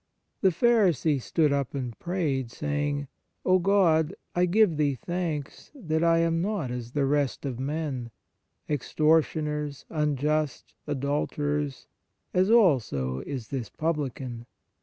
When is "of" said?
7.45-7.59